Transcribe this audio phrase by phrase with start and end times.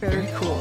[0.00, 0.56] Very cool.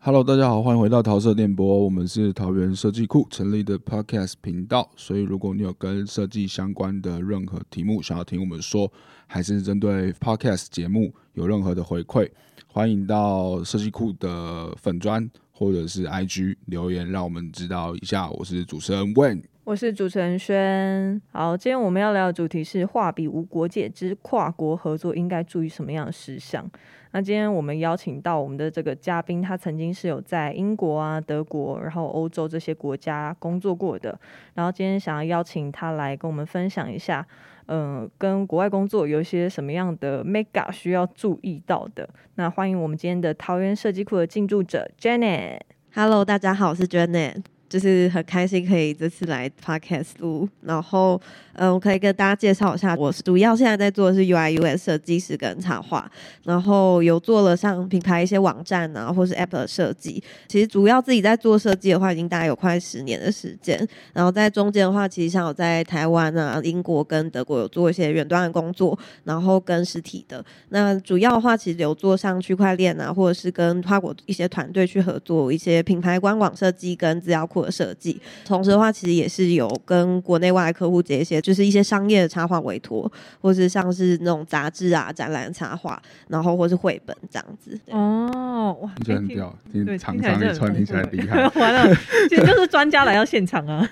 [0.00, 8.90] Hello，大家好，欢迎回到桃色电波，我们是桃园设计库成立的 Podcast 频道，所以如果你有跟设计相关的任何题目想要听我们说，
[9.28, 12.28] 还是针对 Podcast 节目有任何的回馈，
[12.66, 15.30] 欢迎到设计库的粉砖
[15.60, 18.30] 或者是 IG 留言，让我们知道一下。
[18.30, 21.20] 我是主持人 Wen，我是主持人轩。
[21.32, 26.66] 好，今天我们要聊的主题是画笔无国界之跨国合作应该注意什么样的事项。
[27.12, 34.18] 那今天我们邀请到我们的这个嘉宾，他曾经是有在英国啊、德国，然后欧洲这些国家工作过的。
[34.54, 37.26] 然后今天想要邀请他来跟我们分享一下，
[37.72, 42.08] 嗯、跟国外工作有一些什么样的 makeup 需要注意到的。
[42.34, 45.60] 那欢迎我们今天的桃园设计库的进驻者 Janet。
[45.94, 51.18] Hello，大家好，我是 Janet，就是很开心可以这次来 Podcast 录，然后
[51.54, 56.10] 嗯，我可以跟大家介绍一下，我主要现在在做的是 UI/US 设计师跟插画，
[56.44, 60.22] 然后有做了像品牌一些网站啊，或是 App 的设计。
[60.48, 63.86] 其实主要自己在做设计的话，已经大概有快十年的时间。
[64.12, 70.44] 然后在中间的话，其实像我在台湾啊、英国跟德国有做一些远端的工作，然后跟实体的。
[70.70, 78.20] 那主要的话，其实有做像区块链啊，或者是跟跨国一些团队去合作一些品牌官网设计跟资料库的设计。
[78.44, 87.78] 同时的话，其实也是有跟国内外的客户接一些，就是一些商业的插画委托，或是像是那种杂志啊、展览插画，然后或是绘本这样子。
[87.90, 91.48] 哦，哇，听起来很哎屌，对听厂听起来是很商一串听起来厉害。
[91.60, 91.94] 完了，
[92.28, 93.88] 其实就是专家来到现场啊。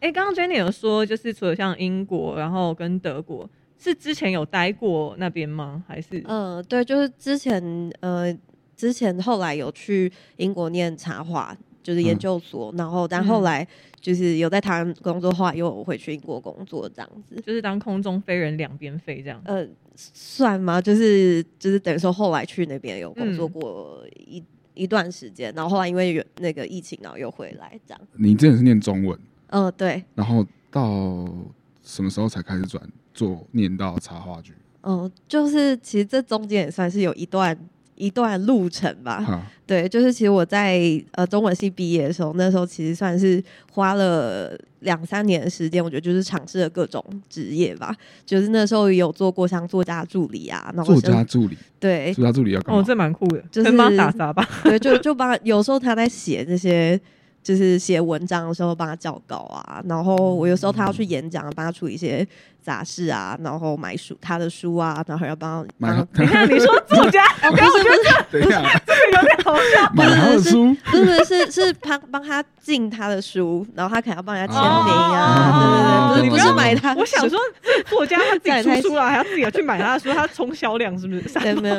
[0.00, 5.82] 哎、刚刚 Jenny 有说，就是除了像英国，然后跟德国，是之前有待过那边吗？
[5.88, 6.22] 还是？
[6.28, 8.32] 嗯，对，就是之前呃，
[8.76, 13.68] 之前后来有去英国念插画，就是研嗯究所，然后但后嗯来
[14.00, 17.40] 就是有在台湾工作，后来又回去英国工作这样子。
[17.40, 19.40] 就是当空中飞人两边飞这样。
[19.44, 20.80] 呃，算吗？
[20.80, 24.42] 就是就是等于说后来去那边有工作嗯过一、
[24.74, 28.00] 一段时间，然后后来因为有那个疫情，然后又回来这样。
[28.14, 29.16] 你之前是念中文，
[29.50, 31.24] 嗯、对，然后到
[31.84, 32.82] 什么时候才开始转
[33.14, 34.52] 做念到插画剧？
[34.82, 37.56] 嗯、就是其实这中间也算是有一段
[37.96, 39.20] 一段路程吧。
[39.20, 40.80] 哈，对，就是其实我在
[41.12, 43.42] 呃中文系毕业的时候，那时候其实算是
[43.72, 47.94] 花了两三年的时间，我觉得就是尝试了各种职业吧。
[48.24, 52.80] 就是那时候有做过像作家助理啊，然后作家助理，对作家助理要干嘛？
[52.80, 54.48] 哦，这蛮酷的，就是跟帮他打杂吧。
[54.62, 57.00] 对，就就帮有时候他在写这些。
[57.42, 62.26] 就是写文章的时候帮他校稿啊，然后我有时候他要去演讲，帮他处理一些
[62.66, 68.00] 杂事啊，然后买书他的书啊，然后还要帮买帮你看， 你说作家， 哦，不是不是
[68.32, 69.88] 这个，有点好笑。
[69.94, 81.22] 买他的书，不是是是帮帮他进他的书，然后他可能要帮人家签名哦啊，对对对，不是不是买他，我想说，这作家他自己出书了，还要自己要去买他的书，他冲销量是不是？
[81.38, 81.74] 对，没有，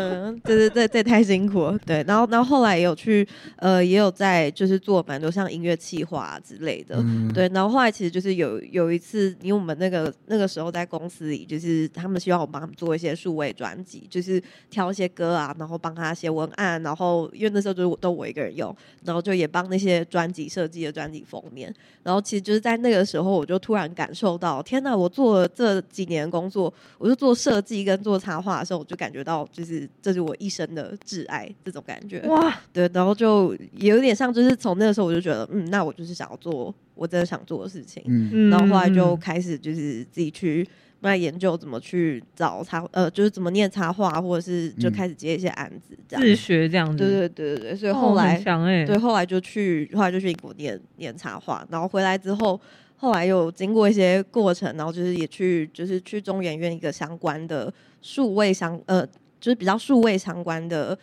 [0.46, 1.78] 对对对，这太辛苦了。
[1.86, 3.28] 对，然后然后后来也有去，
[3.58, 6.96] 呃，也有在就是做蛮多像音乐企划、啊、之类的。
[7.00, 21.74] 嗯，对，然后后来其实就是有有一次，因为我们那个那个时候在公司里，就是他们希望我帮他们做一些数位专辑，就是挑一些歌啊，然后帮他写文案，然后因为那时候就是我都我一个人用，然后就也帮那些专辑设计的专辑封面。
[22.04, 24.96] 然后其实就是在那个时候，我就突然感受到，天哪！
[24.96, 32.22] 我做了这几年工作，我就做设计跟做插画的时候，我就感觉到，就是这是我一生的挚爱，这种感觉。
[32.28, 38.04] 哇，对，然后就也有点像，就是从那个时候我就觉得，嗯，那我就是想要做我真的想做的事情。
[38.50, 40.68] 然后后来就开始就是自己去
[41.00, 44.92] 慢慢研究怎么去找插，呃，就是怎么念插画，或者是就嗯。
[44.92, 46.22] 开始接一些案子这样。
[46.22, 52.60] 自学这样子，对对对对对，所以哦后来、很强哎，对，后来就去，后来就去英国念念插画，然后回来之后，
[52.96, 57.72] 后来又经过一些过程，然后就是也去，就是去中研院一个相关的
[58.02, 59.06] 数位相，呃，
[59.40, 60.98] 就是比较数位相关的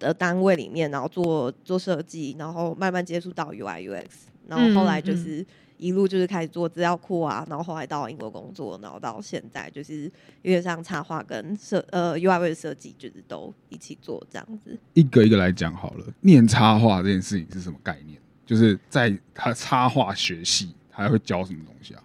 [0.00, 4.04] 的单位里面，然后做做设计，然后慢慢接触到 UI UX，
[4.48, 5.44] 然后后来就是。
[5.78, 10.04] 一路就是开始做资料库啊，然后后来到英国工作，然后到现在就是
[10.40, 14.74] 有点像插画跟设呃 UI 设计，就是都一起做这样子。
[14.94, 16.06] 一个一个来讲好了。
[16.22, 18.18] 念插画这件事情是什么概念？
[18.46, 22.02] 就是在他插画学系，他还会教什么东西啊？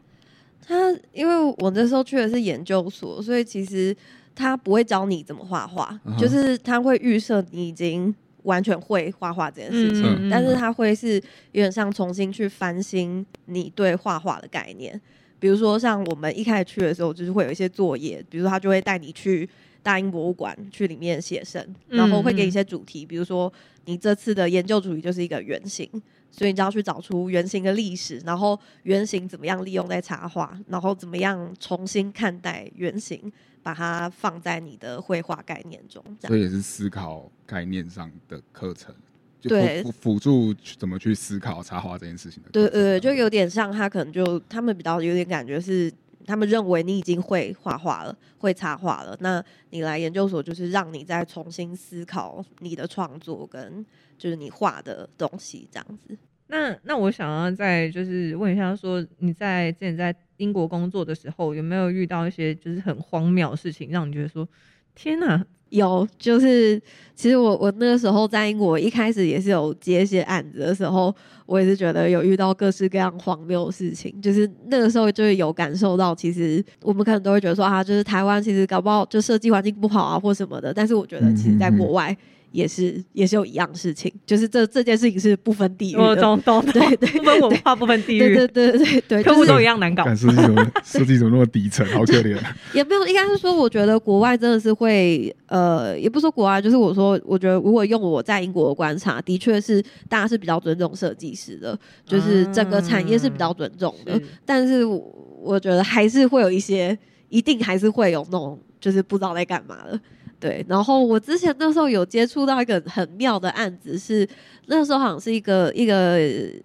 [0.59, 0.75] 他
[1.13, 3.95] 因为我那时候去的是研究所，所以其实
[4.35, 11.15] 他不会教你怎么画画，就是他会预设你已经完全会画画这件事情，嗯但是他会是
[11.51, 14.99] 有点像重新去翻新你对画画的概念。
[15.39, 19.49] 比如说，像我们一开始去的时候，就是会有一些作业，比如说他就会带你去
[19.81, 23.51] 大英博物馆去里面写生，然后会给你一些主题，比如说
[23.85, 25.89] 你这次的研究主题就是一个圆形，
[26.31, 33.31] 所以你就要去找出原型的历史，然后原型怎么样利用在插画，然后怎么样重新看待原型，
[33.61, 36.29] 把它放在你的绘画概念中，这样。
[36.29, 38.95] 所以也是思考概念上的课程，
[39.41, 45.91] 就对辅辅助去怎么去思考插画这件事情对对，就有点像他可能就他们比较有点感觉是，
[46.25, 53.85] 他们认为你已经会画画了，会插画了，那你来研究所就是让你再重新思考你的创作跟
[54.21, 56.15] 就是你画的东西这样子。
[56.47, 64.47] 那那我想要再就是问一下，说你在之前在英国工作的时候，有没有遇到一些就是很荒谬的事情，让你觉得说
[64.93, 65.43] 天哪？
[65.69, 66.77] 有，就是
[67.15, 71.15] 其实我我那个时候在英国一开始也是有接一些案子的时候，
[71.45, 74.21] 我也是觉得有遇到各式各样荒谬的事情。
[74.21, 82.13] 就是那个时候就是有感受到，其实我们可能都会觉得说啊，就是台湾其实搞不好就设计环境不好啊或什么的，但是我觉得其实在国外
[82.51, 86.01] 也是也是有一样事情，就是这这件事情是不分地域的。
[86.01, 90.03] 我懂懂，懂对对不分文化，不分地域，对对对对对，客户就是都一样难搞。
[90.03, 92.37] 感设计怎么 设计怎么那么底层，好可怜。
[92.73, 104.97] 也没有，应该是说，我觉得国外真的是会，呃，也不是说国外，就是我说，我觉得如果用我在英国的观察，的确是大家是比较尊重设计师的，就是整个产业是比较尊重的，是但是我
[105.41, 106.97] 我觉得还是会有一些，
[107.29, 109.99] 一定还是会有那种就是不知道在干嘛的。
[110.41, 114.27] 对，然后我之前那时候有接触到一个很妙的案子是，
[114.65, 116.17] 那时候好像是一个一个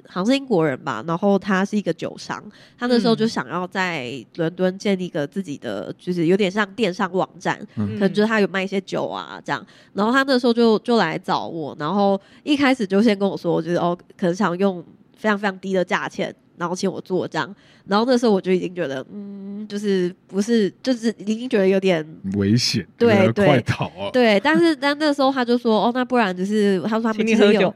[0.09, 2.43] 好像是英国人吧，然后他是一个酒商，
[2.79, 9.65] 他那时候就嗯想要在伦敦建立一个自己的，就是有点像电商网站，嗯可能就是他有卖一些酒啊这样。
[9.93, 14.83] 然后他那时候就就来找我，然后一开始就先跟我说，就是哦，可能想用
[15.15, 17.55] 非常非常低的价钱，然后请我做这样。
[17.87, 22.05] 然后那时候我就已经觉得，嗯，就是不是，就是已经觉得有点
[22.35, 24.11] 危险，对快逃啊！
[24.13, 24.41] 对。
[24.41, 27.75] 但是 但那时候他就说，哦，那不然就是他说他请们其实有你喝酒，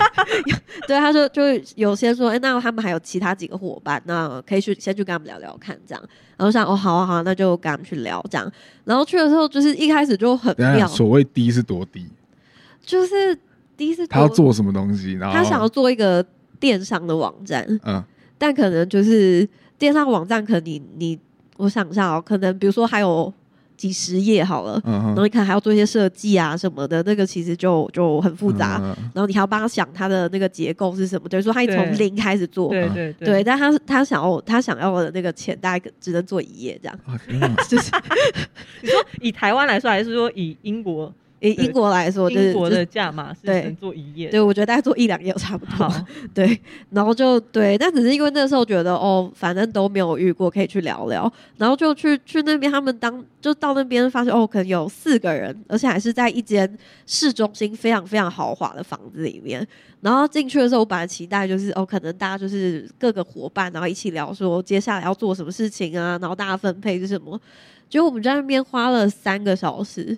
[0.88, 1.42] 对，他就就
[1.76, 6.02] 有先说，哎、那他们还有其他几个伙伴，那可以去先去跟他们聊聊看，这样。
[6.36, 8.52] 然后想，哦，好啊，好啊，那就跟他们去聊这样。
[8.84, 10.54] 然后去的时候，就是一开始就很
[10.88, 12.06] 所谓低是多低？
[12.84, 13.38] 就是
[13.76, 15.12] 第一次他要做什么东西？
[15.14, 16.24] 然后他想要做一个
[16.58, 18.02] 电商的网站，嗯。
[18.38, 19.48] 但可能就是
[19.78, 21.18] 电商网站，可能你你，
[21.56, 23.32] 我想一下哦，可能比如说还有
[23.78, 25.06] 几十页好了，嗯哼。
[25.08, 28.78] 然后你可能还要做一些设计啊什么的，那个其实就就很复杂。
[28.82, 37.16] 嗯然后你还要帮他想他的那个结构是什么，等于说他从零开始做，对对对，但他他想要他想要的那个钱，大概只能做一页这样，啊
[37.66, 37.90] 就是
[38.82, 44.28] 你说以台湾来说，还是说以英国对以英国来说，就是就是英国的价码是能做一页？
[44.30, 45.74] 对，我觉得大概做一两页差不多。
[45.74, 46.58] 好， 对，
[46.90, 59.66] 然后就对，但只是因为那时候觉得哦，反正都没有遇过，可以去聊聊，然后就去去那边，他们当就到那边发现哦，可能有四个人，而且还是在一间市中心非常非常豪华的房子里面。
[60.00, 67.38] 然后进去的时候，我本来期待就是哦，可能大家就是各个伙伴，然后一起聊说接下来要做什么事情啊，然后大家分配是什么。
[67.88, 70.16] 结果我们在那边花了三个小时，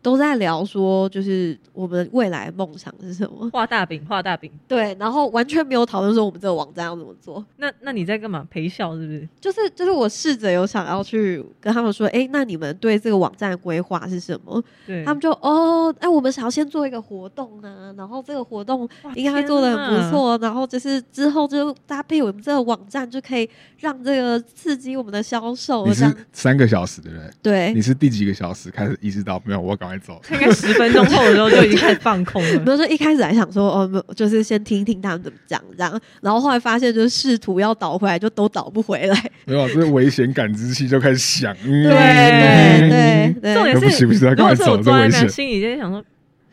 [0.00, 3.50] 都在聊说就是我们未来梦想是什么。
[3.50, 4.50] 画大饼，画大饼。
[4.68, 8.46] 对，然后完全没有讨论说我们这个网站要怎么做，那那你在干嘛？
[8.48, 9.28] 陪笑是不是？
[9.40, 14.62] 就是就是我试着有想要去跟他们说，哎，那你们对这个网站的规划是什么？
[14.86, 27.68] 对，他们就哦，哎，我们想要先做一个活动啊，然后这个活动应该会做的很不错，然后就是之后就搭配我们这个网站，就可以让这个刺激我们的销售，你是三个小时的人对？
[27.68, 27.88] 对你。
[27.88, 29.58] 是第几个小时开始意识到没有？
[29.58, 30.20] 我要赶快走。
[30.22, 32.58] 他应该十分钟后的时候就已经开始放空了。
[32.60, 39.30] 比如说一开始还想说哦，就是先听听他们怎么讲这样，然后后来发现就是试图要倒回来，就都倒不回来。
[39.46, 41.54] 没有，这危险感知器就开始响。
[41.64, 45.22] 嗯对对对 对，重点是不起不起，要如赶走，果是我坐在这危险。
[45.22, 46.04] 那心里就想说，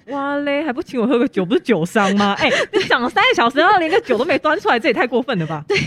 [0.07, 2.33] 哇嘞，还不请我喝个酒，不是酒商吗？
[2.39, 5.63] 哎、你讲了三个小时，然后连个酒都没端出来，这也太过分了吧？
[5.67, 5.77] 对，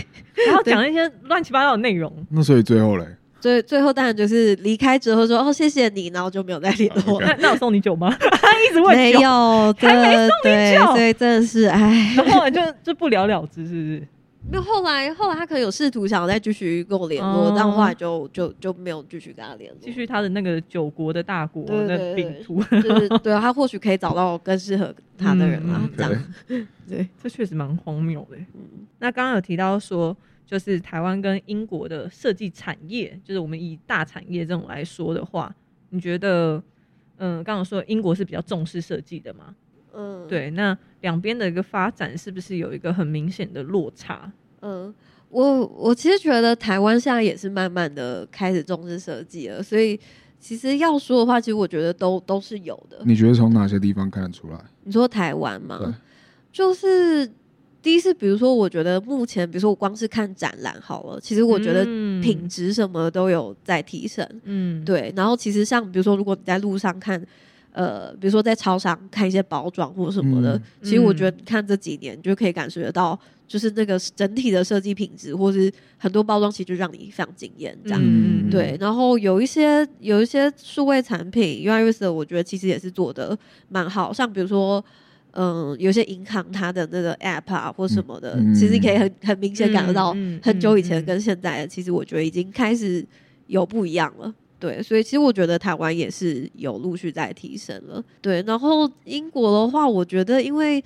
[0.45, 2.13] 然后讲一些乱七八糟的内容。
[2.29, 3.05] 那所以最后嘞，
[3.39, 7.27] 最最后当然就是离开之后说哦谢谢你，然后就没有再联络了。
[7.39, 8.15] 那那我送你酒吗？
[8.69, 14.07] 一直问没，有，还没的对，酒所以真的是哎，然后后来就就不了了之，是不是？
[14.51, 19.77] 没有后来后来他可能有试图想要再继续跟我联络，哦但后来就就就没有继续跟他联络。
[19.81, 26.23] 继续他的那个九国的大国对对的对对饼图，就是对啊他或许可以找到更适合他的人啦嗯，这样
[26.89, 28.37] 对，这确实蛮荒谬的。
[28.37, 30.15] 嗯那刚刚有提到说，
[30.49, 35.55] 就是台湾跟英国的设计产业，就是我们以大产业这种来说的话，
[35.91, 36.59] 你觉得，
[37.17, 39.53] 嗯，刚刚说英国是比较重视设计的吗？
[39.93, 44.31] 嗯，对，那两边的一个发展是不是有一个很明显的落差？
[44.61, 44.91] 嗯，
[45.29, 49.99] 我我其实觉得台湾现在也是慢慢的开始重视设计了，所以
[50.39, 52.99] 其实要说的话，其实我觉得都都是有的。
[53.05, 54.59] 你觉得从哪些地方看得出来？
[54.83, 56.01] 你说台湾对吗？
[56.51, 57.31] 就是
[57.81, 64.27] 第一是比如说，我觉得目前比如说我光是看展览好了，其实我觉得嗯品质什么都有在提升。
[64.43, 67.25] 嗯，对，然后其实像比如说，如果你在路上看，
[67.71, 73.17] 呃，比如说在超商看一些包装或什么的，嗯其实我嗯觉得你看这几年，你就可以感觉得到，
[73.47, 78.01] 就是那个整体的设计品质，或是很多包装，其实就让你非常惊艳这样。
[78.03, 83.37] 嗯对，然后有一些有一些数位产品，UIUS 的，我觉得其实也是做的
[83.69, 84.83] 蛮好，像比如说。
[85.31, 93.05] 嗯，有些银行它的那个 App 啊或什么的，嗯其实你可以很很明显感觉到很久以前嗯跟现在的，其实我觉得已经开始
[93.47, 94.33] 有不一样了。
[94.59, 98.03] 对，所以其实我觉得台湾也是有陆续在提升了。
[98.21, 100.83] 对，然后英国的话，我觉得因为，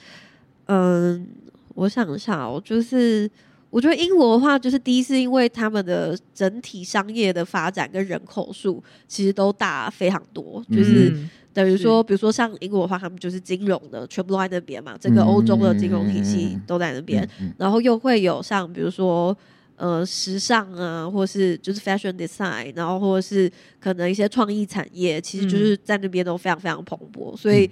[0.68, 1.28] 嗯，
[1.74, 3.28] 我想一下哦，就是
[3.72, 11.84] 我觉得英国的话，就是第一是因为他们的整体商业的发展跟人口数其实都大非常多，就是嗯等于是。
[11.84, 19.38] 说，比如说像英国的话，他们就是金融的全部都在那边嘛，整个欧洲的金融体系都在那边，然后又会有像比如说
[19.76, 27.70] 呃时尚啊，或是就是 fashion design，然后或者是可能一些创意产业，其实就是在那边都非常非常蓬勃，所以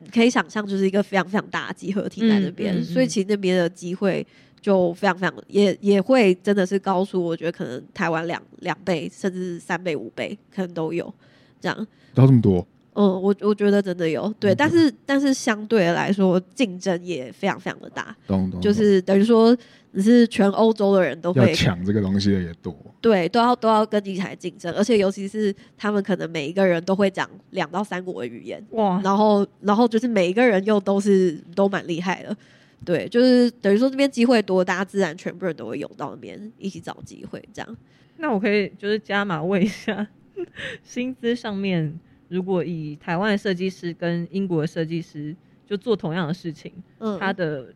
[0.00, 2.84] 你可以想象就是一个非常非常大的集合体在那边，嗯嗯嗯。
[2.84, 4.26] 所以其实那边的机会。
[4.60, 11.14] 就非常非常也也会真的是高出，我觉得可能台湾两两倍甚至三倍五倍可能都有
[11.60, 11.86] 这样。
[12.12, 12.66] 到这么多，
[12.98, 19.56] 嗯，我我觉得真的有对，嗯但是但是相对来说竞争也非常非常的大，懂懂，就是等于说
[19.92, 32.36] 你是全欧洲的人都会抢这个东西的也多，对都要都要跟你来竞争，而且尤其是他们可能每一个人都会讲两到三国的语言，哇，然后然后就是每一个人又都是都蛮厉害的。
[32.84, 37.76] 对，就是等于说这边机会多，大家自然全部人都会涌到那边一起找机会，这样。
[38.18, 40.06] 那我可以就是加码问一下，
[40.84, 45.34] 薪资上面，如果以台湾的设计师跟英国的设计师
[45.66, 47.66] 就做同样的事情，嗯，它的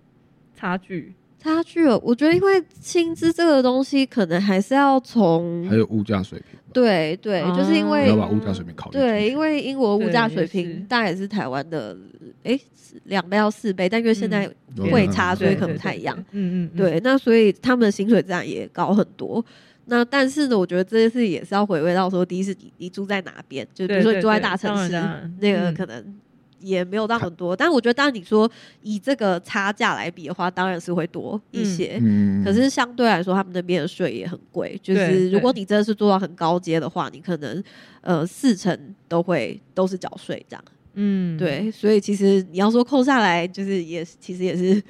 [0.55, 9.09] 差距，差距哦，我觉得因为薪资这个东西，可能还是要从还有物价水平吧，对对，就是因哦为要把物价水平考虑进去。
[9.09, 11.97] 对，因为英国物价水对也是平大概也是台湾的
[12.45, 12.61] 诶
[13.05, 16.17] 两倍到四倍，但因为现在会差，所以可能不太一样。
[16.33, 19.43] 嗯嗯，嗯，对，那所以他们的薪水自然也高很多。
[19.87, 24.93] 那但是呢，我觉得这件事也是要回味到说，第一是你你住在哪边，就比如说你住在大城市
[25.41, 26.15] 那个嗯可能
[26.61, 27.57] 也没有到很多。
[27.57, 28.49] 但我觉得，当然你说
[28.83, 31.99] 以这个差价来比的话，当然是会多一嗯些。
[32.01, 34.79] 嗯，可是相对来说，他们那边的税也很贵。
[34.81, 37.63] 就是如果你真的是做到很高阶的话，你可能
[38.01, 40.65] 呃四成都会都是缴税这样。
[40.95, 44.81] 嗯，对，所以其实你要说扣下来，就是也是其实也是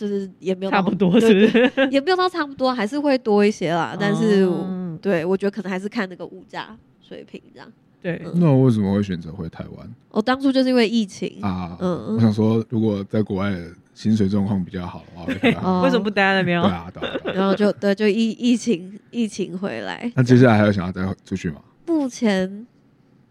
[0.00, 1.88] 就是也没有差不多是不是？
[1.90, 3.94] 也没有到差不多，还是会多一些啦。
[4.00, 7.66] 但是我、哦对我觉得可能还是看那个物价水平这样。
[8.02, 11.76] 对，嗯那我为什么会选择回台湾我当初就是因为疫情，啊？
[11.80, 16.64] 嗯我想说，如果在国外的薪水状况比较好的话， 为什么不待在那边哦？
[16.68, 17.18] 对啊，对啊。
[17.24, 21.60] 对啊然后就对就疫疫情疫情回来，那接下来还有想要再出去吗？
[21.86, 22.66] 目前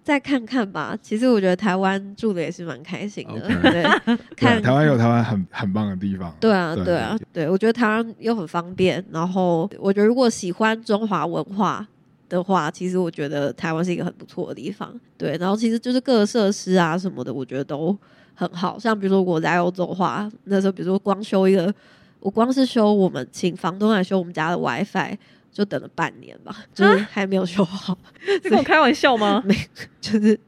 [0.09, 0.97] 再看看吧。
[1.03, 6.35] 其实我觉得台湾住的也是蛮开心的 对，看台湾有台湾很很棒的地方。
[6.39, 11.87] 对啊，对对啊，对，我觉得台湾又很方便，然后我觉得如果喜欢中华文化
[12.27, 14.91] 的话，其实我觉得台湾是一个很不错的地方。
[15.15, 17.95] 对，然后其实就是各个设施啊什么的，我觉得都
[18.33, 18.79] 很好。
[18.79, 21.71] 像比如说我在欧洲的话，那时候比如说光修一个，
[22.19, 25.15] 我光是修我们请房东来修我们家的 WiFi，
[25.51, 27.97] 就等了半年吧，就是还没有修好，
[28.41, 29.41] 这跟我开玩笑吗？
[29.47, 29.55] 没
[29.99, 30.39] 就是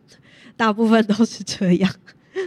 [0.56, 1.92] 大部分都是这样。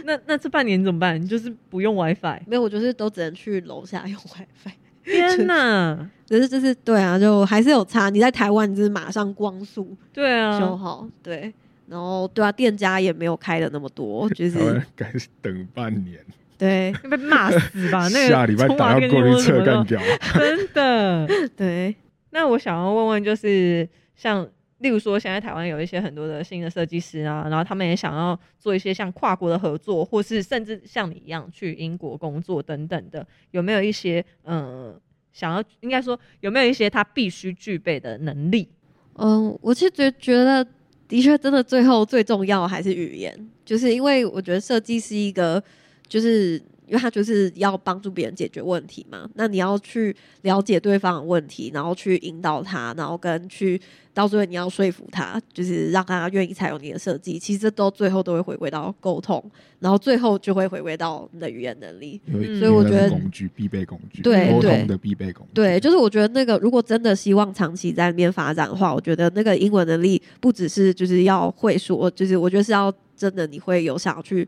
[0.03, 1.21] 那那这半年怎么办？
[1.21, 2.41] 你就是不用 WiFi？
[2.47, 4.73] 没有，我就是都只能去楼下用 WiFi。
[5.03, 6.09] 天哪！
[6.27, 8.09] 可是就是对啊，就还是有差。
[8.09, 11.53] 你在台湾，你就是马上光速对啊修啊，好，对。
[11.87, 16.19] 然后对啊，店家也没有开的那么多， 就是该等半年，
[16.57, 18.07] 对会被骂死吧？
[18.07, 20.01] 那个下礼拜打要过去信或什么的撤干掉。
[20.33, 21.27] 真的。
[21.55, 21.95] 对，
[22.35, 24.45] 那我想要问问，就是像
[24.79, 34.99] 例如说，现在台湾有一些很多的新的设计师啊，然后他们也想要做一些像跨国的合作，或是甚至像你一样去英国工作等等的，有没有一些嗯
[35.31, 38.67] 想要应该说有没有一些他必须具备的能力？
[39.13, 40.61] 嗯，我其实觉觉得，
[41.07, 45.63] 的确，真的最后最重要还是语言，就是因为我觉得设计是一个，
[46.05, 53.79] 就是因为他就是要帮助别人解决问题嘛，那你要去了解对方的问题，然后去引导他，然后跟去
[54.13, 59.43] 到最后你要说服他，就是让他愿意采用你的设计，其实这都最后都会回归到沟通，
[59.79, 62.21] 然后最后就会回归到你的语言能力。
[62.27, 65.51] 嗯所以我觉得工具必备工具，对对沟通的必备工具。
[65.53, 74.47] 对，就是我觉得那个如果真的希望长期在那边发展的话，我觉得那个英文能力不只是就是要会说，就是我觉得是要真的你会有想要去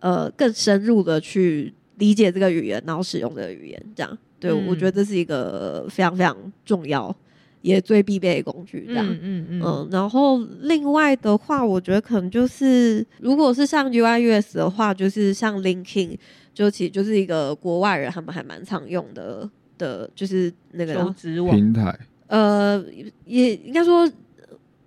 [0.00, 4.18] 呃更深入的去理解这个语言，然后使用这个语言，这样。
[4.38, 7.14] 对，嗯我觉得这是一个非常非常重要，
[7.60, 9.06] 也最必备的工具，这样。
[9.06, 16.16] 嗯嗯嗯嗯，然后另外的话，我觉得可能就是，如果是像 UI US 的话，就是像 LinkedIn，
[16.54, 22.82] 就其实就是一个国外人他们还蛮常用的的，就是那个求职网，平台呃，
[23.26, 24.10] 也应该说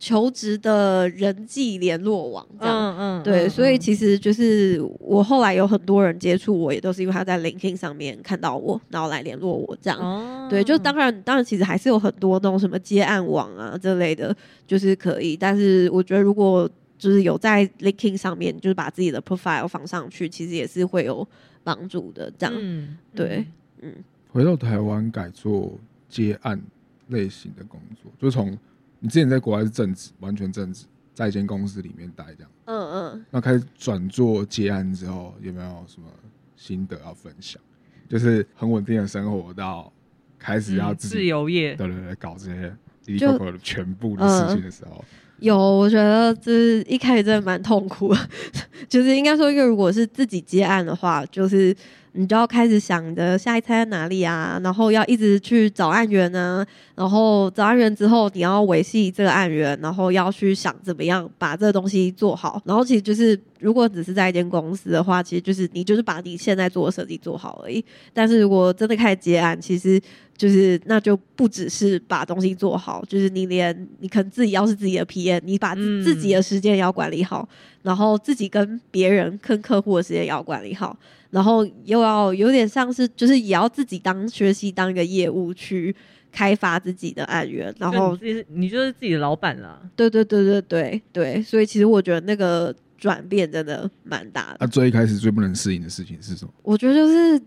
[0.04, 2.76] 求职的人际联络网这样。
[2.76, 9.98] 嗯嗯，对，嗯所以嗯其实就是我后来有很多人接触我，也都是因为他在 LinkedIn 上面看到我，然后来联络我这样。
[9.98, 14.36] 哦，对，就当然，当然，其实还是有很多那种什么接案网啊这类的，
[14.68, 15.38] 就是可以。
[15.38, 21.26] 但是我觉得，如果就是有在 LinkedIn 上面，就是把自己的 profile 放上去，其实也是会有
[21.64, 22.30] 帮助的。
[22.38, 23.46] 这样，嗯，对
[23.82, 23.94] 嗯，
[24.34, 25.72] 回到台湾改做
[26.10, 26.62] 接案
[27.08, 28.58] 类型的工作，就从
[29.04, 36.08] 你之前在国外是正职，完全正职，在一间公司里面待这样，嗯嗯，那开始转做接案之后，有没有什么
[36.56, 37.62] 心得要分享？
[38.08, 39.92] 就是很稳定的生活到
[40.40, 42.74] 开始要嗯自由业，对对对搞这些
[43.06, 45.04] 滴滴就扣扣的全部的事情的时候，
[45.40, 48.30] 有，我觉得就是一开始真的蛮痛苦的，
[48.88, 51.76] 就是应该说，因为如果是自己接案的话，就是
[52.16, 56.66] 你就要开始想着下一餐在哪里啊，然后要一直去找案源啊，
[56.96, 62.62] 然后找案源之后，你要维系这个案源，然后要去想怎么样把这个东西做好。
[62.66, 67.84] 然后其实就是，如果只是在一间公司的话，其实就是你就是把你现在做的设计做好而已。
[68.14, 70.00] 但是如果真的开始接案，其实
[70.38, 77.48] 就是那就不只是把东西做好，就是你连你可能自己要是自己的 PM，你把自己的时间也要管理好，
[77.82, 80.96] 然后自己跟别人跟客户的时间也要管理好，
[81.34, 85.94] 然后又要有点像是就是也要自己当学习当一个业务去
[86.32, 94.58] 开发自己的案源，然后你自己是你就是自己的老板了，对对对对对对，所以其实我觉得那个转变真的蛮大的。
[94.60, 96.54] 啊，最一开始最不能适应的事情是什么？
[96.62, 97.42] 我觉得就是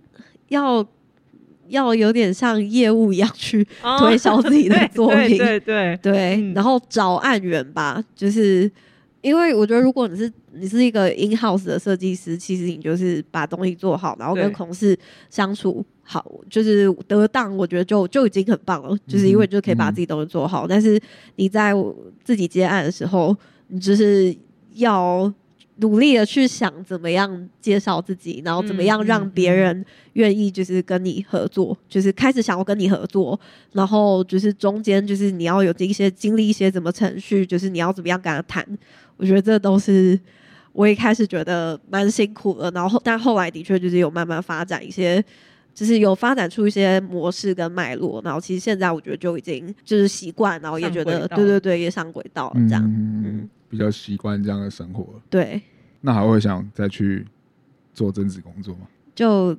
[0.49, 0.85] 要
[1.69, 3.67] 要有点像业务一样去
[4.01, 8.69] 推销自己的作品， 对对对，对，嗯然后找案源吧，就是
[9.27, 14.97] 因为我觉得如果你是你是一个 in house 的设计师，其实你就是把东西做好，然后跟同事
[15.29, 20.65] 相处好，就是得当，我觉得就就已经很棒了，就是因为就可以把自己东西做好。
[20.69, 21.01] 但是
[21.35, 21.73] 你在
[22.23, 23.37] 自己接案的时候，
[23.67, 24.33] 你就是
[24.75, 25.33] 要。
[25.77, 29.85] 努力的去想怎么样介绍自己，然后怎么样让别人
[30.15, 33.39] 愿意就是跟你合作，就是开始想要跟你合作，
[33.73, 38.67] 然后就是中间就是你要有一些经历一些怎么程序，就是你要怎么样跟他谈，
[39.17, 40.19] 我觉得这都是
[40.73, 45.25] 我一开始觉得蛮辛苦的，然后但后来的确就是有慢慢发展一些。
[45.75, 55.21] 就是有发展出一些模式跟脉络，然后其实现在我觉得就已经就是习惯，然后也觉得对对对，也上轨道了这样，嗯嗯，比较习惯这样的生活了。
[55.29, 55.61] 对，
[56.01, 57.27] 那还会想再去
[57.93, 58.87] 做正职工作吗？
[59.15, 59.57] 就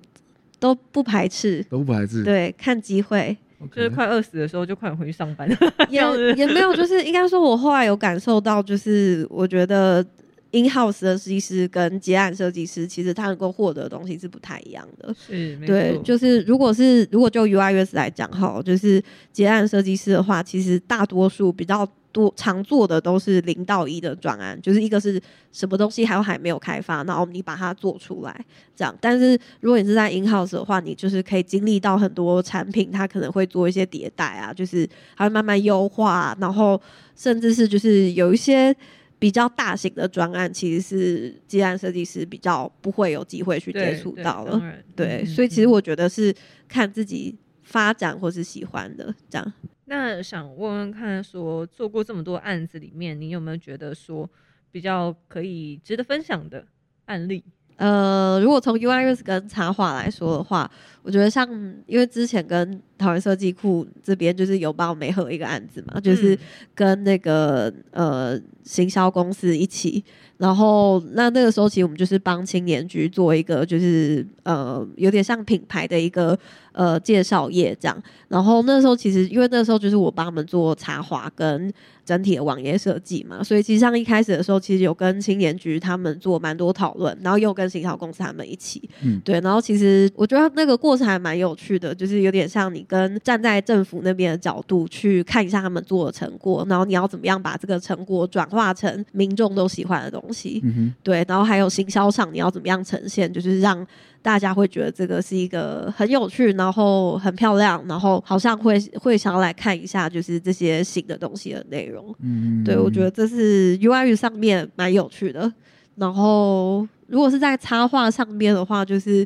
[0.60, 2.24] 都不排斥，都不排斥。
[2.24, 3.36] 对，看机会
[3.72, 5.48] 就是快饿死的时候就快点回去上班。
[5.90, 6.02] 也
[6.36, 10.06] 也没有，就是应该说，我后来有感受到，就是我觉得
[10.52, 15.14] in house 的设计师跟结案设计师，其实他能够获得的东西是不太一样的。
[15.14, 28.96] 是，对，就是如果是如果就 UI US 来讲哈，就是结案设计师的话，其实大多数比较多常做的都是零到一的专案，就是一个是什么东西还还没有开发，然后你把它做出来这样。
[29.00, 36.82] 但是如果你是在 in house 的话，你就是可以经历到很多产品，它可能会做一些迭代啊，就是它会慢慢优化，然后
[37.16, 38.76] 甚至是就是有一些。
[39.20, 44.62] 比较大型的专案，其实是接案设计师比较不会有机会去接触到了。
[44.96, 46.32] 对，嗯所以其实嗯我觉得是
[46.68, 47.36] 看自己
[47.68, 49.54] 发展或是喜欢的这样。
[49.86, 54.30] 那想问问看说做过这么多案子里面，你有没有觉得说
[54.72, 56.66] 比较可以值得分享的
[57.06, 57.44] 案例？
[57.76, 60.70] 呃，如果从 UI US 跟插画来说的话，
[61.08, 61.50] 我觉得像
[61.86, 66.40] 因为之前跟桃园设计库这边就是有帮我媒合一个案子嘛，就是嗯。
[66.76, 70.04] 跟那个呃行销公司一起，
[70.38, 76.38] 然后那那个时候其实我们就是帮青年局做一个就是呃有点像品牌的一个
[76.74, 81.72] 呃介绍页这样，然后那时候其实因为那时候就是我帮他们做插画跟
[82.06, 89.20] 整体的网页设计嘛，所以其实像一开始的时候，其实有跟青年局他们做蛮多讨论，然后又跟行销公司他们一起，嗯。
[89.24, 103.86] 对，然后其实我觉得那个过程还蛮有趣的，就是有点像你跟站在政府那边的角度去看一下他们做的成果，然后你要怎么样把这个成果转化成民众都喜欢的东西，嗯，对，然后还有行销上你要怎么样呈现，就是让
[104.22, 112.14] 大家会觉得这个是一个很有趣，然后很漂亮，然后好像会会想要来看一下，就是这些新的东西的内容。
[112.22, 115.52] 嗯，对，我觉得这是 UI 上面蛮有趣的。
[115.96, 119.26] 然后如果是在插画上面的话，就是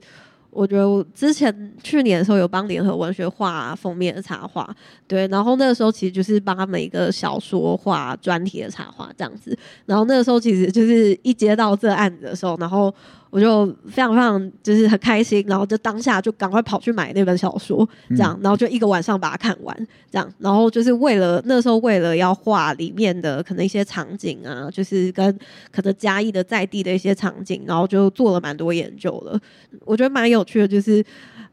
[0.52, 4.70] 我觉得我之前去年的时候有帮联合文学画封面的插画，
[5.08, 12.94] 对，然后那个时候其实就是帮他们一个小说画专题的插画这样子，然后那个时候其实就是一接到这案子的时候，然后。
[13.32, 19.76] 我就非常非常就是很开心，然后就当下就赶快跑去买那本小说，这样，然后就一个晚上把它看完，
[20.12, 25.40] 这样，然后就是为了那时候为了要画里面的可能一些场景啊，就是跟
[25.72, 29.40] 可能嘉义的在地的一些场景，然后就做了蛮多研究了。
[29.86, 31.04] 我觉得蛮有趣的，就是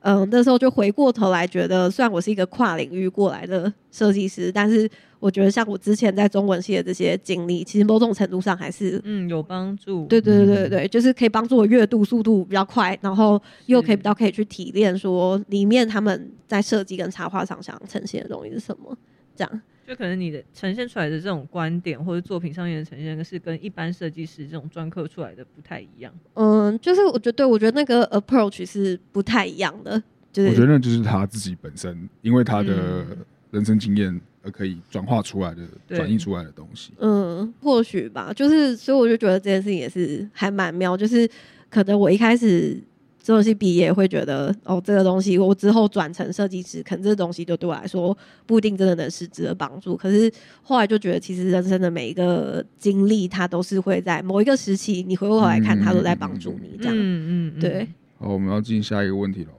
[0.08, 4.88] 嗯，那时候就回过头来觉得，虽然我是一个跨领域过来的设计师，但是。
[5.20, 10.06] 我觉得像我之前在中文系的这些经历，其实某种程度上还是嗯有帮助。
[10.06, 18.96] 对对对对对，就是可以帮助我阅读速度比较快，然后又可以比较可以去提炼说里面他们在设计跟插画上想呈现的东西是什么。
[19.34, 26.12] 这样，就可能你的呈现出来的这种观点或者作品上面的呈现，是跟一般设计师这种专科出来的不太一样。
[26.34, 30.02] 嗯，就是我觉得，对我觉得那个 approach 是不太一样的。
[30.30, 33.06] 就是我觉得那就是他自己本身，因为他的
[33.50, 34.08] 人生经验
[34.42, 34.50] 而。
[34.50, 41.28] 可以转化出来的、转移出来的东西，嗯，或许吧，就是所以我就觉得这件事情也是还蛮妙，就是
[41.68, 42.82] 可能我一开始
[43.28, 49.94] 这东西毕业会觉得哦，这个东西我之后转成设计师，可能这个东西就对我来说不一定真的能实质的帮助。
[49.98, 56.78] 可是后来就觉得，其实人生的每一个经历，它都是会在某一个时期，你回过头来看，它都在帮助你。
[56.78, 57.86] 这样，嗯嗯，对。
[58.18, 59.50] 好，我们要进下一个问题喽，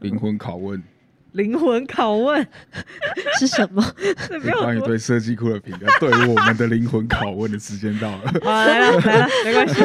[0.00, 0.82] 灵魂拷问。
[1.32, 2.48] 灵魂拷问
[3.38, 3.84] 是什么？
[4.62, 8.32] 关于对设计库的评价，对于我们的灵魂拷问的时间到了。
[8.44, 9.82] 来了来了，没关系。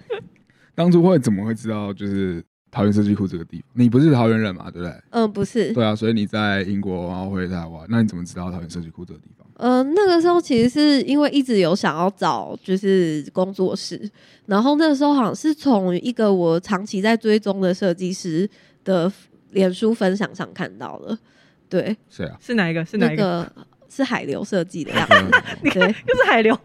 [0.76, 3.66] 当初会怎么会知道就是桃园设计库这个地方？
[3.72, 4.70] 你不是桃园人嘛？
[4.70, 4.94] 对不对？
[5.10, 5.72] 嗯，不是。
[5.72, 9.46] 对啊，所以你在英国然后回台湾，那你怎么知道桃园设计库这个地方？
[9.58, 14.10] 嗯，那个时候其实是因为一直有想要找就是工作室，
[14.46, 18.48] 然后那个时候好像是从一个我长期在追踪的设计师
[18.84, 19.10] 的。
[19.52, 21.18] 脸书分享上看到的，
[21.68, 22.84] 对，是啊，是哪一个？
[22.84, 23.52] 是哪一个？
[23.88, 25.16] 是海流设计的样子，
[25.74, 26.56] 对， 又是海流。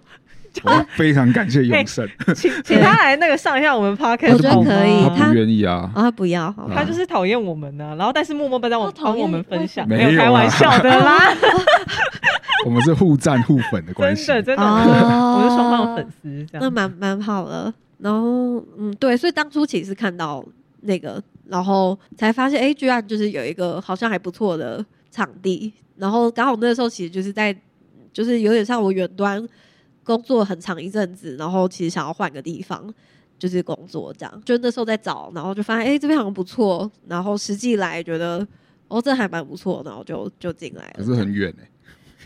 [0.95, 11.17] 非常感谢永生， 请请他来那个上一下我们 podcast，我觉得可以，他不愿意啊，他不要，他就是讨厌我们呢，然后但是默默帮我帮我们分享，没有开玩笑的啦，
[12.65, 17.73] 我们是互赞互粉的关系，真的真的，我是双方粉丝，那蛮蛮好的。
[17.99, 20.43] 然后嗯，对，所以当初其实看到
[20.81, 21.21] 那个。
[21.47, 25.71] 然后才发现，哎，居然就是有一个好像还不错的场地。
[25.95, 27.55] 然后刚好那个时候其实就是在，
[28.11, 29.39] 就是有点像我远端
[30.05, 32.93] 工作很长一阵子，然后其实想要换个地方，
[33.37, 34.41] 就是工作这样。
[34.45, 36.89] 就那时候在找，然后就发现，哎，这边好像不错。
[37.07, 38.47] 然后实际来觉得，
[38.87, 40.93] 哦，这还蛮不错，然后就就进来了。
[40.97, 41.69] 可是很远哎。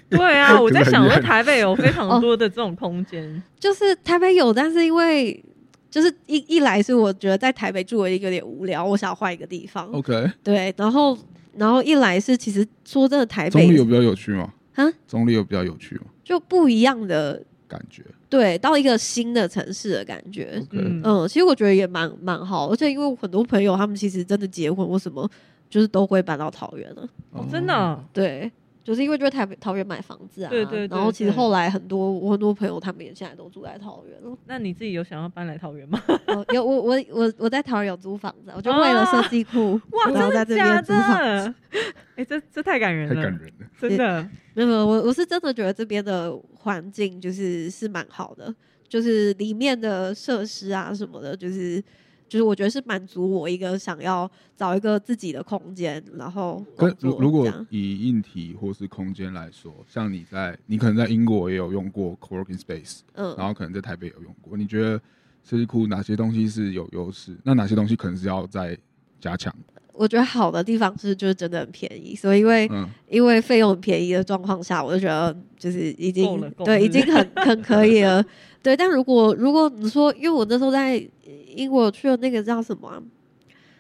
[0.10, 3.42] 对啊， 我在想，说台北有非常多的这种空间。
[3.60, 5.44] 就是台北有，但是因为。
[5.92, 9.92] 就是一一来是我觉得在台北住了一个有点无聊，我想换一个地方。
[9.92, 11.18] OK，对，然后
[11.56, 14.54] 然后一来是其实说真的，台北中立有比较有趣吗？
[14.76, 16.04] 啊，中立有比较有趣吗？
[16.24, 18.04] 就不一样的感觉。
[18.28, 20.62] 对，到一个新的城市的感觉。
[20.72, 25.30] 嗯嗯，其实我觉得也蛮蛮好，而且因为很多朋友他们其实真的结婚或什么，
[25.70, 27.08] 就是都会搬到桃园了。
[27.32, 28.04] 哦，真的？
[28.12, 28.52] 对。
[28.84, 34.38] 就是因为就在台北桃园买房子啊，对对，然后其实后来很多我很多朋友他们也现在都住在桃园了。
[34.46, 36.02] 那你自己有想要搬来桃园吗？
[36.54, 41.54] 有我我我我在桃园有租房子，我就为了设计库，哇，然后在这边租房子。
[42.16, 44.30] 哎，这这太感人了，太感人了，真的。
[44.56, 48.54] 没有，我我是真的觉得这边的环境就是是蛮好的，
[48.88, 51.84] 就是里面的设施啊什么的，就是。
[52.30, 65.02] 就是我觉得是满足我一个想要找一个自己的空间，然后跟如果以硬体或是空间来说，像你在你可能在英国也有用过 co-working space，嗯，然后可能在台北有用过，你觉得
[65.44, 67.36] 设计库哪些东西是有优势？
[67.44, 68.78] 那哪些东西可能是要再
[69.20, 69.54] 加强？
[69.92, 72.70] 我觉得好的地方是就是真的很便宜，所以因为
[73.10, 78.24] 因为费用很便宜的状况下，我就觉得就是已经对已经很 很可以了。
[78.62, 81.06] 对，但如果如果你说，因为我那时候在。
[81.50, 83.02] 英国去了那个叫什么，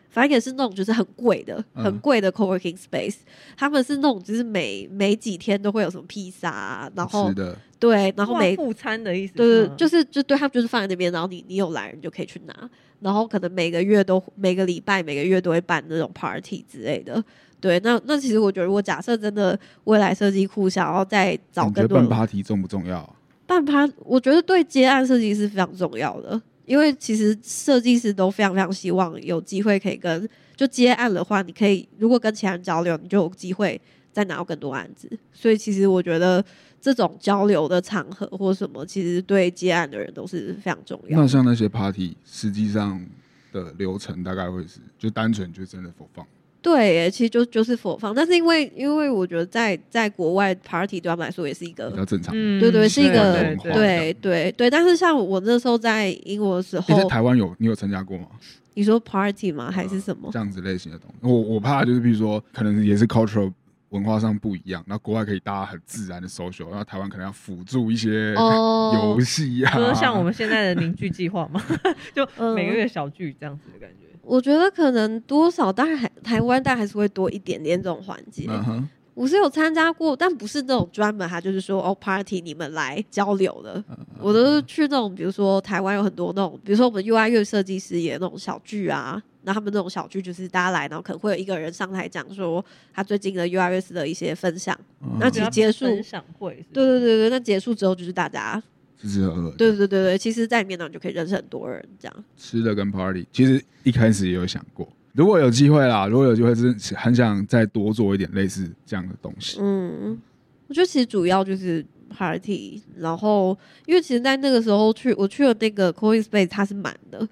[0.10, 3.18] 反正也是那种就是很贵的、很贵的 co-working space。
[3.56, 7.32] 他们是那种就是每每几天都会有什么披萨，然后
[7.80, 17.24] 对，然后每副餐的意思，对对，就是就对他们就是放在那边，然后你你有来人就可以去拿，然后可能每个月都每个礼拜每个月都会办那种 party 之类的。
[17.62, 23.16] 对，那那其实我觉得，如果假设真的未来设计库想要再找更多办 party 重不重要？
[23.46, 26.42] 办 party 我觉得对接案设计是非常重要的。
[26.70, 33.82] 因为其实设计师都非常非常希望有机会可以跟就接案的话，你可以如果跟其他人交流，你就有机会
[34.14, 35.10] 再拿到更多案子。
[35.34, 36.46] 所以其实我觉得
[36.80, 41.20] 这种交流的场合或什么，其实对接案的人都是非常重要。
[41.20, 43.04] 那像那些 party，实际上
[43.52, 46.24] 的流程大概会是，就单纯就真的否放。
[46.62, 52.34] 对耶，其实就就是佛放，但是因为因为我觉得在在国外 party 对他们来说也是一个比较正常。
[52.38, 58.28] 嗯对对，是一个对对对但是像我那时候在英国的时候，你在候，台湾有你有参加过吗？
[58.74, 59.72] 你说 party 吗？
[59.72, 60.30] 还是什么？
[60.32, 63.52] 这样子类型的东西，我我怕就是比如说可能也是 cultural
[63.90, 71.64] 文化上不一样，然后国外可以大家很自然的 social，然后台湾可能要辅助一些哦 游戏呀，就是像我们现在的凝聚计划嘛，
[72.14, 74.09] 就嗯每个月小聚这样子的感觉。
[74.30, 78.46] 我觉得可能多少，当然还台湾但还是会多一点点这种环节。
[78.48, 83.84] 嗯哼，我是有参加过，但不是那种专门，哈就是说哦，party 你们来交流的。
[83.90, 92.64] 嗯我都是去那种，比如说台湾有很多那种，比如说我们 UI 乐设计师也那种小剧啊，那他们那种小剧就是大家来，然后可能会有一个人上台讲说
[92.94, 94.78] 他最近的 UI 乐的一些分享。
[95.02, 98.62] 嗯那其实结束分享会是是，对对对对，那结束之后就是大家，
[99.02, 102.24] 吃吃喝喝，对对对对，其实在里面呢你就可以认识很多人这样。
[102.36, 109.58] 吃的跟 party，其实一开始也有想过，如果有机会啦，如果有机会，真的很想再多做一点类似这样的东西。
[109.62, 110.20] 嗯，
[110.68, 117.26] 我觉得其实主要就是 party，然后因为其实，在那个时候去我去了那个 Coin Space，它是满的，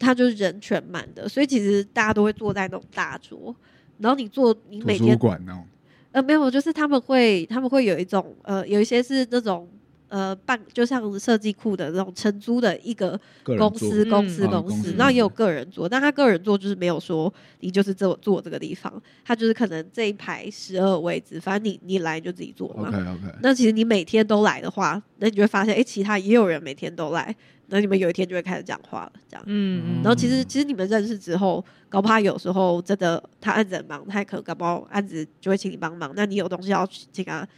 [0.00, 3.54] 它就是人全满的，所以其实大家都会坐在那种大桌，
[3.98, 5.64] 然后你坐你每天馆那种，
[6.10, 9.68] 呃没有，就是他们会他们会有一种呃有一些是那种。
[10.12, 18.92] 呃，办就像设计库的那种承租的一个公司、公嗯司、哦公司公司，然后也有个人做，但他个人做就是没有说你就是坐坐这个地方，
[19.24, 22.88] 他就是可能这一排十二位置，反正你你来就自己坐嘛。
[22.88, 27.34] OK OK，那其实你每天都来的话，那你就会发现，哎、其他也有人每天都来，
[27.68, 29.42] 那你们有一天就会开始讲话了，这样。
[29.46, 36.12] 嗯嗯，然后其实其实你们认识之后，搞不好有时候真的他案子很忙，他也可能搞不好案子就会请你帮忙。
[36.14, 37.48] 那你有东西要去请他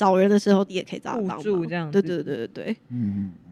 [0.00, 1.42] 找人的时候，你也可以找他互帮忙。
[1.42, 2.76] 助这样子对对对对对。
[2.88, 3.49] 嗯，嗯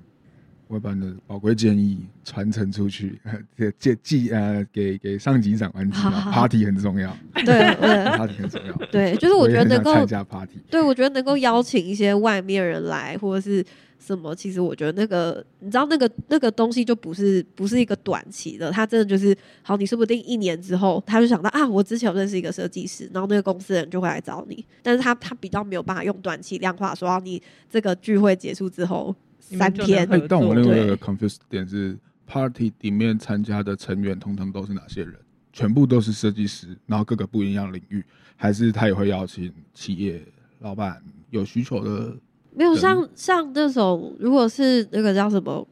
[0.68, 3.18] 我会把你的宝贵建议传承出去，
[3.56, 8.76] 借借寄呃给给上级长官知道好好好，party 很重要对对， party 很重要。
[8.92, 13.64] 对，就是我也觉得能够参加 party，对，我觉得能够邀请一些外面人来，或者是
[13.98, 29.14] 什么，其实我觉得那个，你知道那个那个东西就不是不是一个短期的，他真的就是好，你说不定一年之后，他就想到啊，我之前有认识一个设计师，然后那个公司的人就会来找你，但是他他比较没有办法用短期量化说，啊你这个聚会结束之后
[29.56, 35.14] 三天但我另外一个 confused 点是，party 里面参加的成员通常都是哪些人？
[35.50, 38.04] 全部都是设计师，然后各个不一样领域，
[38.36, 40.22] 还是他也会邀请企业
[40.60, 42.14] 老板有需求的？
[42.54, 45.66] 没有像像那种，如果是那个叫什么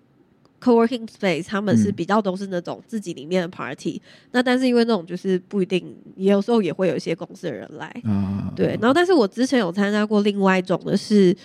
[0.61, 4.01] co-working space，他们是嗯比较都是那种自己里面的 party、
[4.33, 8.79] 那但是因为那种就是不一定，也有时候也会有一些公司的人来，啊，对。
[8.81, 11.37] 然后但是我之前有参加过另外一种的是。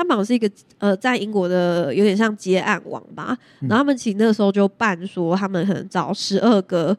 [0.00, 3.68] 他们好像是一个呃，在英国的有点像接案网吧，嗯。
[3.68, 6.96] 然后他们其实那个时候就办说，他们可能找十二个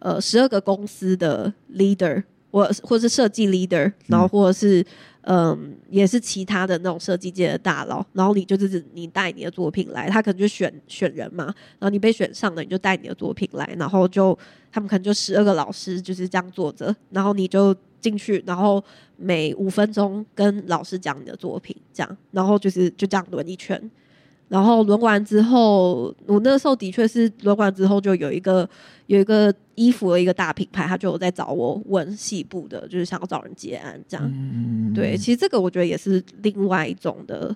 [0.00, 4.84] 呃十二个公司的 leader，或或是设计 leader，然后或者是
[5.22, 11.44] 嗯，也是其他的那种设计界的大佬，然后你就是你带你的作品来，他可能就选选人嘛，
[11.78, 14.36] 然后你被选上了，你就带你的作品来，然后就
[14.72, 18.82] 他们可能就十二个老师就是这样坐着，然后你就进去，然后
[19.16, 23.90] 每五分钟跟老师讲你的作品，这样，然后就是就这样轮一圈。
[24.48, 28.68] 然后轮完之后，我那时候的确是轮完之后，就有一个
[29.06, 34.28] 有一个衣服的一个大品牌，他就有在找我问细部的，就是想要找人接案这样。
[34.34, 37.54] 嗯对，其实这个我觉得也是另外一种的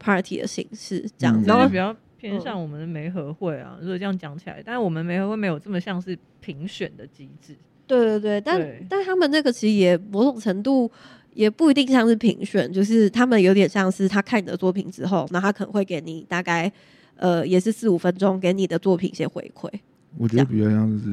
[0.00, 1.40] party 的形式，这样。
[1.40, 3.78] 嗯然后比较偏向我们的媒合会啊。
[3.80, 7.54] 如果这样讲起来，但是我们媒合会没有这么像是评选的机制。
[7.86, 10.90] 对对对，但对但他们那个其实也某种程度
[11.34, 16.70] 也不一定像是评选，就是他们有点像是他看你的作品之后，那他可能会给你大概
[17.16, 19.70] 呃也是四五分钟给你的作品一些回馈。
[20.18, 21.04] 我觉得比较像是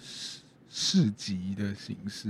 [0.00, 0.40] 市
[0.70, 2.28] 市集的形式。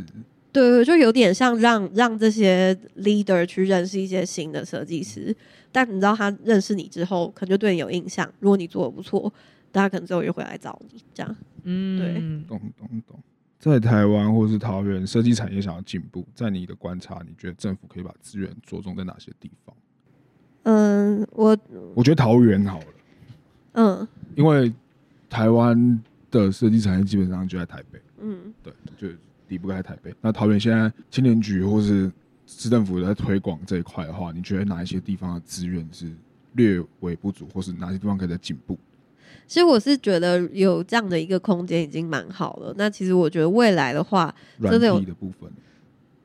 [0.53, 5.35] 对对，就有点像让让这些 leader 去认识一些新的设计师，
[5.71, 8.29] 但你知道他认识你之后，可能就对你有印象。
[8.41, 9.33] 如果你做的不错，
[9.71, 11.37] 大家可能之后又会来找你，这样。
[11.63, 12.15] 嗯，对
[12.49, 13.21] 懂懂懂。
[13.61, 19.77] 在台湾或是桃园，设计产业想要进步，在你的观察，你觉得政府可以把资源着重在哪些地方？
[20.63, 21.57] 嗯，我
[21.95, 22.87] 我觉得桃园好了，
[23.73, 24.73] 嗯因为
[25.29, 29.09] 台湾的设计产业基本上就在台北，嗯对，就
[29.49, 30.15] 离不开台北。
[30.23, 32.11] 那桃园现在青年局或是
[32.47, 36.11] 市政府在推广这一块的话，你觉得哪一些地方的资源是
[36.55, 38.79] 略微不足，或是哪些地方可以在进步？
[39.51, 42.73] 其实我是觉得有这样的一个空间已经蛮好了。
[42.79, 45.51] 那其实我觉得未来的话，软真的有体的部分，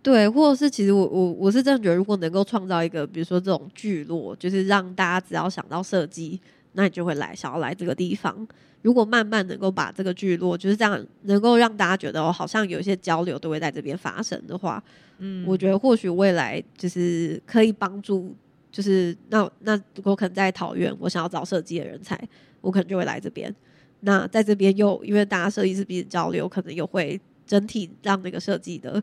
[0.03, 6.39] 对，或者是其实我我我是真的觉得，如果能够创造一个，比如说这种聚落，就是让大家只要想到设计，
[6.73, 8.47] 那你就会来想要来这个地方。
[8.83, 14.83] 如果慢慢能够把这个聚落就是这样，能够让大家觉得哦，好像有一些交流都会在这边发生的话，
[15.17, 18.35] 嗯我觉得或许未来就是可以帮助，
[18.75, 22.19] 就是那那如果可能在桃园，我想要找设计的人才，
[22.59, 23.55] 我可能就会来这边。
[24.01, 29.01] 那在这边又因为大家设计师彼此交流，可能又会整体让那个设计的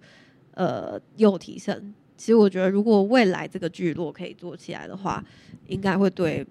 [0.52, 1.94] 呃又提升。
[2.18, 5.24] 其实我觉得，如果未来这个聚落可以做起来的话，
[5.68, 6.46] 应该会对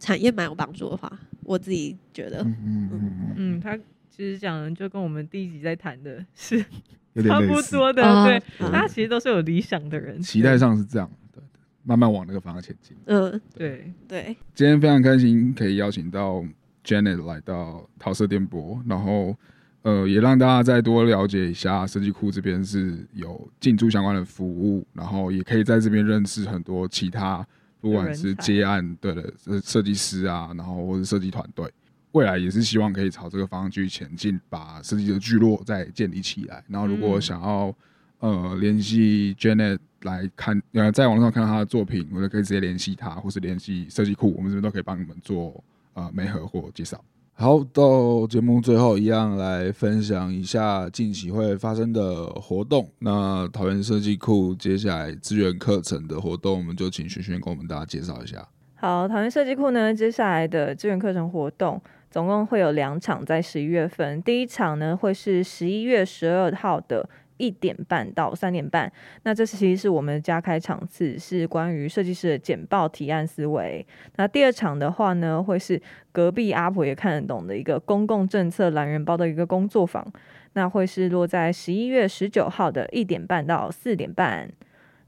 [0.00, 1.10] 产业蛮有帮助的话，
[1.44, 3.78] 我自己觉得，嗯嗯嗯嗯，嗯，他
[4.10, 6.58] 其实讲的就跟我们第一集在谈的是
[7.12, 11.08] 有点差，不多的，啊对，嗯大家其实都是有理想的人，期待上是这样，
[11.84, 12.96] 慢慢往那个方向前进。
[13.04, 16.44] 嗯，对，对，今天非常开心可以邀请到
[16.84, 19.36] Janet 来到桃色电波，然后
[19.82, 27.46] 呃也让大家再多了解一下设计库这边是有进驻相关的服务，然后也可以在这边认识很多其他
[27.80, 31.70] 不管是接案对的呃设计师啊，然后或者设计团队。
[32.12, 36.62] 未来也是希望可以朝这个方向继续前进，把设计的聚落再建立起来。
[36.68, 37.74] 然后如果嗯想要、
[38.24, 46.98] 呃联系 Janet 来看，呃在网络上看到她的作品，我就可以直接联系她，或是联系设计库，我们这边都可以帮你们做呃媒合或介绍。
[47.34, 52.88] 好，到节目最后一样来分享一下近期会发生的活动。
[53.00, 58.48] 那桃园设计库接下来资源课程的活动，我们就请轩轩跟我们大家介绍一下。
[58.76, 64.22] 好，桃园设计库呢，接下来的资源课程活动总共会有两场，在十一月份。
[64.22, 68.90] 第一场呢会是十一月十二号的一点半到三点半，
[69.22, 73.86] 那这其实是我们加开场次，是关于设计师的简报提案思维。
[74.16, 75.80] 那第二场的话呢，会是
[76.12, 80.06] 隔壁阿婆也看得懂的一个公共政策懒人包的一个工作坊，
[80.52, 84.50] 那会是落在十一月十九号的一点半到四点半。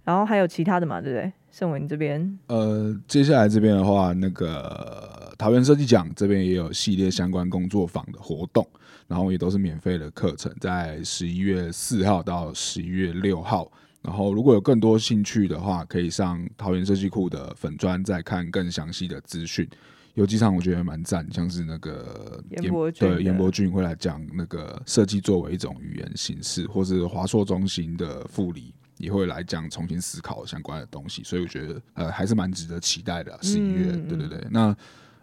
[0.05, 1.33] 然后还有其他的嘛，对不对？
[1.57, 8.69] 盛文这边呃，接下来这边的话，那个桃园设计奖这边也有系列相关工作坊的活动，
[9.09, 13.73] 然后也都是免费的课程，在十一月四号到十一月六号。
[14.03, 19.67] 然后如果有更多兴趣的话，可以上桃园设计库的粉砖再看更详细的资讯。
[20.13, 33.39] 有几场我觉得蛮赞，像是那个严伯俊对严伯俊会来讲那个设计作为一种语言形式，或是华硕中心的副理也会来讲重新思考相关的东西，所以我觉得呃还是蛮值得期待的啊。
[33.43, 34.77] 十一月，嗯对对对，那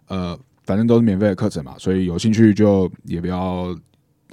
[0.08, 3.78] 呃反正都是免费的课程嘛，所以有兴趣就也不要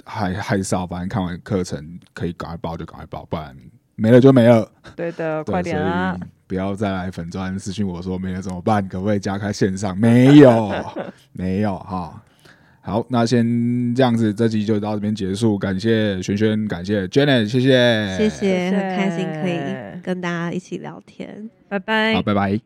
[0.05, 3.55] 害害臊，反正看完课程可以赶快报就赶快报，不然
[3.95, 4.71] 没了就没了。
[4.95, 6.17] 对的， 对，快点啊！
[6.47, 8.85] 不要再来粉专私信我说没了怎么办？
[8.87, 9.97] 可不可以加开线上？
[9.97, 10.71] 没有，
[11.31, 12.21] 没有哈。
[12.83, 15.57] 好，那先这样子，这集就到这边结束。
[15.57, 21.49] 感谢轩轩，感谢 Janet，谢谢，谢谢，很开心可以跟大家一起聊天。
[21.69, 22.21] 拜拜好，。
[22.23, 22.59] 拜拜。